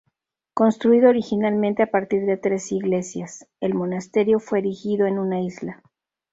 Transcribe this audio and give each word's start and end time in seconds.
Construido 0.55 1.09
originalmente 1.09 1.83
a 1.83 1.91
partir 1.91 2.25
de 2.25 2.35
tres 2.35 2.71
iglesias, 2.71 3.47
el 3.59 3.75
monasterio 3.75 4.39
fue 4.39 4.57
erigido 4.57 5.05
en 5.05 5.19
una 5.19 5.41
isla. 5.41 5.83